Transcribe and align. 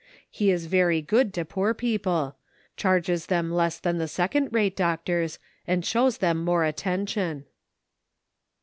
He 0.31 0.49
is 0.49 0.65
very 0.65 0.99
good 1.03 1.31
to 1.35 1.45
poor 1.45 1.75
people; 1.75 2.35
charges 2.75 3.27
them 3.27 3.51
less 3.51 3.77
than 3.77 3.99
the 3.99 4.07
second 4.07 4.49
rate 4.51 4.75
doctors, 4.75 5.37
and 5.67 5.85
shows 5.85 6.17
them 6.17 6.43
more 6.43 6.63
attention." 6.65 7.45